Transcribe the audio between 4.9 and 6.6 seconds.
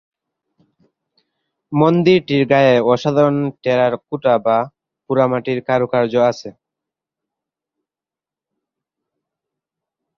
পোড়ামাটির কারুকার্য আছে।